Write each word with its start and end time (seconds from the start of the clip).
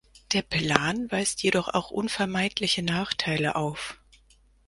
Der 0.33 0.41
Plan 0.41 1.11
weist 1.11 1.43
jedoch 1.43 1.67
auch 1.67 1.91
unvermeidliche 1.91 2.81
Nachteile 2.81 3.55
auf. 3.55 3.99